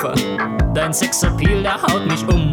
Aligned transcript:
Sofa. 0.00 0.14
Dein 0.74 0.92
Sexappeal, 0.92 1.62
der 1.62 1.82
haut 1.82 2.06
mich 2.06 2.26
um. 2.28 2.50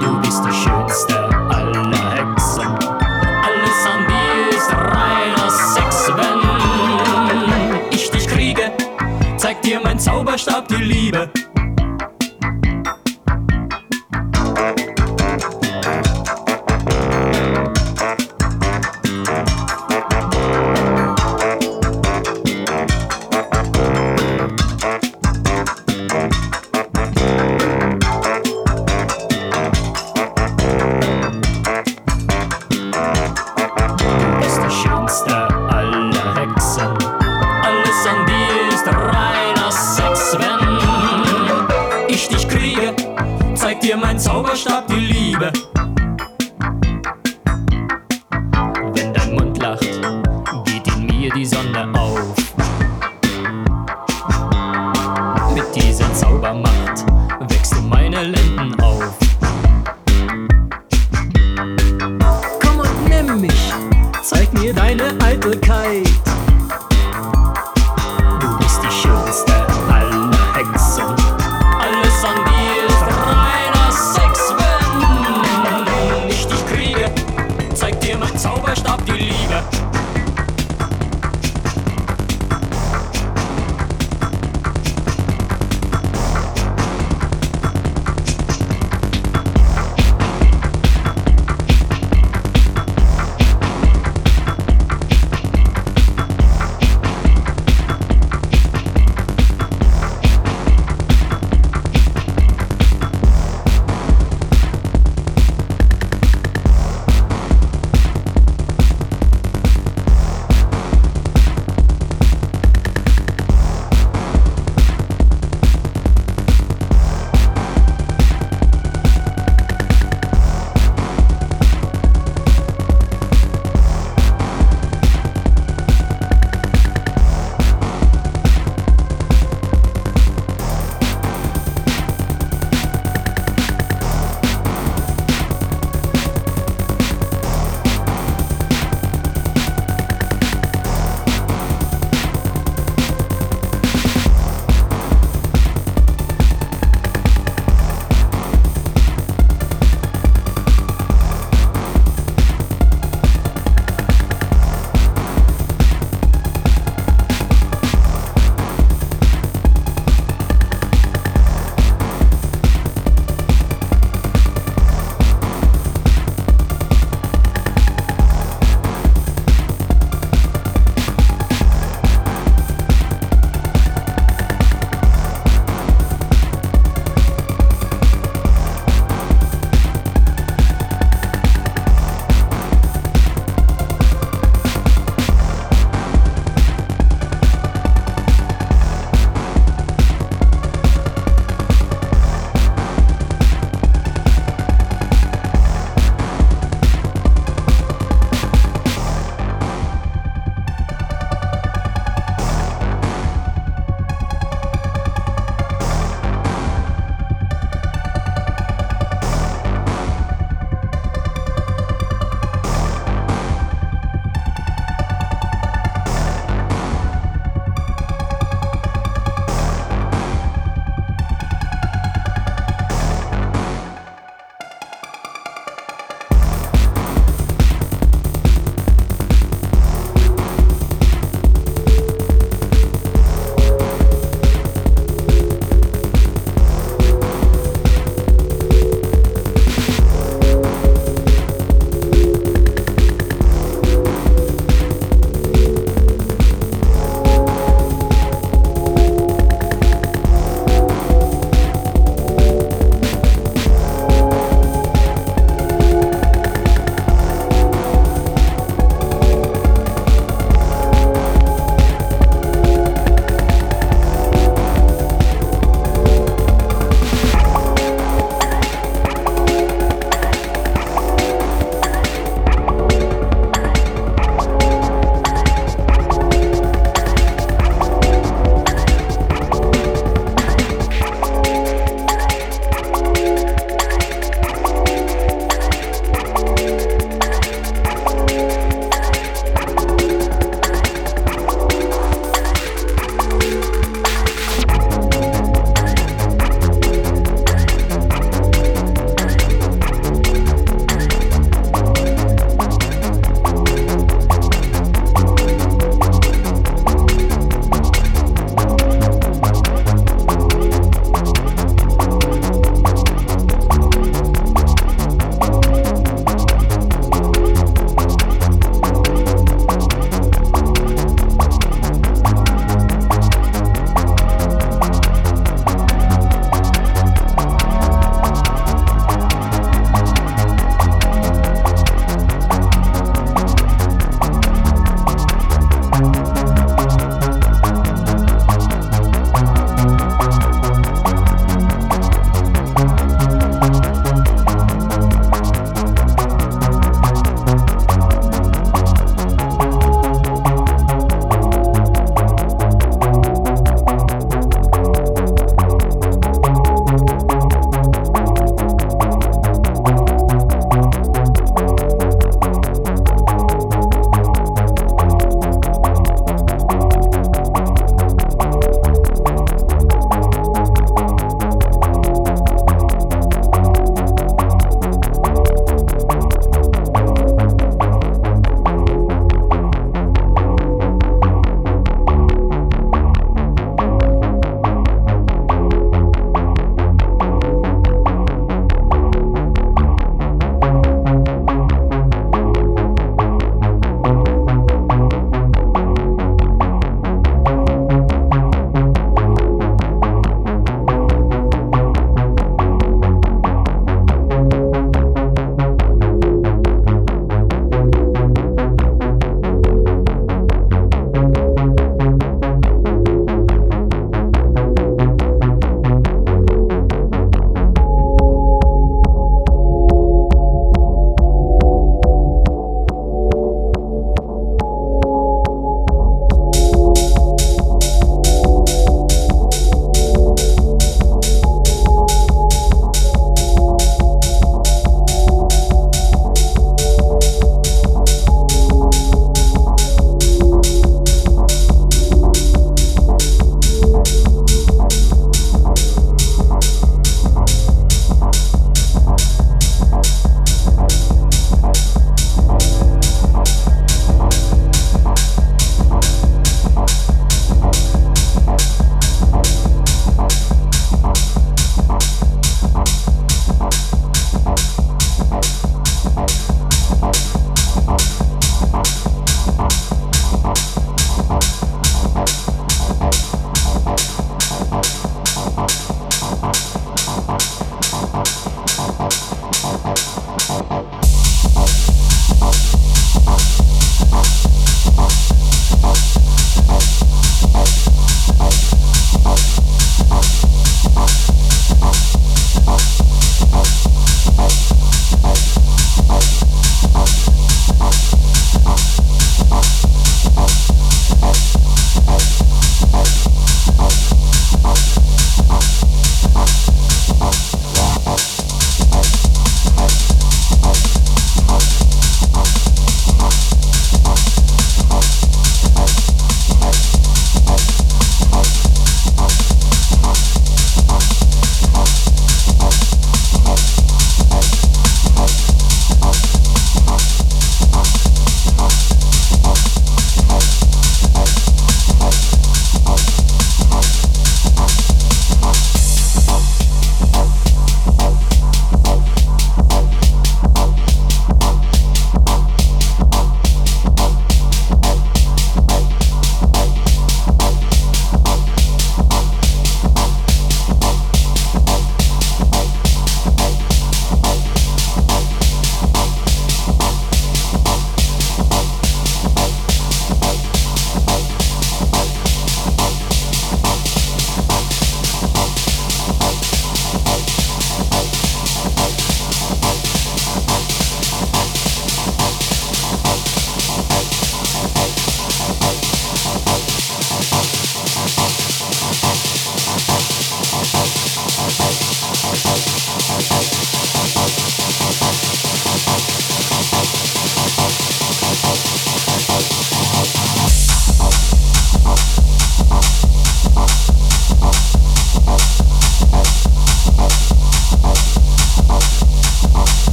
Du 0.00 0.20
bist 0.20 0.42
die 0.44 0.52
schönste 0.52 1.24
aller 1.48 1.90
Hexen. 2.12 2.66
Alles 2.66 3.86
an 3.86 4.06
dir 4.06 4.56
ist 4.56 4.72
reiner 4.72 5.50
Sex. 5.50 6.12
Wenn 6.16 7.90
ich 7.90 8.10
dich 8.10 8.26
kriege, 8.28 8.72
zeig 9.36 9.62
dir 9.62 9.80
mein 9.82 9.98
Zauberstab 9.98 10.68
die 10.68 10.76
Liebe. 10.76 11.30